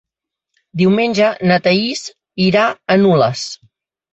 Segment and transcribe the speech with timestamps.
[0.81, 2.03] Diumenge na Thaís
[2.49, 3.45] irà a Nules.